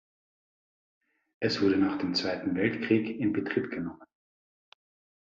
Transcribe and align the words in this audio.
Es 1.43 1.61
wurde 1.61 1.77
nach 1.77 1.99
dem 1.99 2.15
Zweiten 2.15 2.55
Weltkrieg 2.55 3.07
in 3.19 3.33
Betrieb 3.33 3.69
genommen. 3.69 4.01